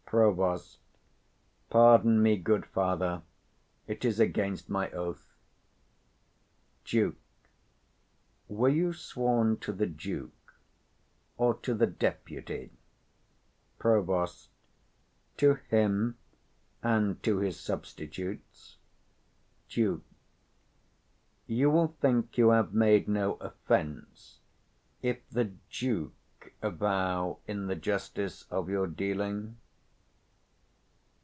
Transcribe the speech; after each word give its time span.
Prov. 0.13 0.61
Pardon 1.69 2.21
me, 2.21 2.35
good 2.35 2.65
father; 2.65 3.21
it 3.87 4.03
is 4.03 4.19
against 4.19 4.67
my 4.69 4.91
oath. 4.91 5.31
Duke. 6.83 7.15
Were 8.49 8.67
you 8.67 8.91
sworn 8.91 9.55
to 9.59 9.71
the 9.71 9.85
Duke, 9.85 10.53
or 11.37 11.53
to 11.59 11.73
the 11.73 11.87
Deputy? 11.87 12.71
Prov. 13.79 14.29
To 15.37 15.53
him, 15.69 16.17
and 16.83 17.23
to 17.23 17.37
his 17.37 17.57
substitutes. 17.57 18.75
Duke. 19.69 20.03
You 21.47 21.69
will 21.69 21.95
think 22.01 22.37
you 22.37 22.49
have 22.49 22.73
made 22.73 23.07
no 23.07 23.35
offence, 23.35 24.39
if 25.01 25.19
the 25.29 25.45
175 25.69 25.79
Duke 25.79 26.53
avouch 26.61 27.37
the 27.45 27.75
justice 27.77 28.43
of 28.51 28.67
your 28.67 28.87
dealing? 28.87 29.55